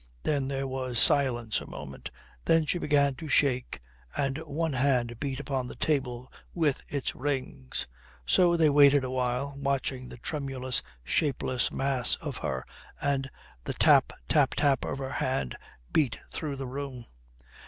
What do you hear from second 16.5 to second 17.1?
the room.